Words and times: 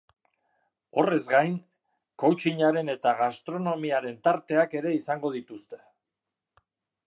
Horrez 1.01 1.25
gain, 1.31 1.57
coaching-aren 2.23 2.89
eta 2.95 3.13
gastronomiaren 3.21 4.19
tarteak 4.29 4.77
ere 4.81 4.95
izango 5.01 5.35
dituzte. 5.39 5.83